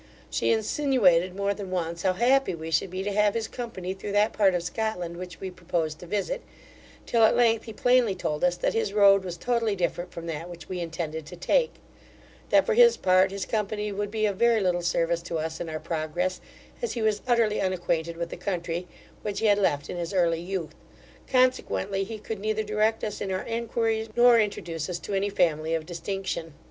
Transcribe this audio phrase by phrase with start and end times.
[0.31, 4.13] She insinuated more than once how happy we should be to have his company through
[4.13, 6.41] that part of Scotland which we proposed to visit,
[7.05, 10.49] till at length he plainly told us, that his road was totally different from that
[10.49, 11.73] which we intended to take;
[12.49, 15.69] that, for his part, his company would be of very little service to us in
[15.69, 16.41] our progress,
[16.81, 18.87] as he was utterly unacquainted with the country,
[19.21, 20.73] which he had left in his early youth,
[21.27, 25.75] consequently, he could neither direct us in our enquiries, nor introduce us to any family
[25.75, 26.55] of distinction.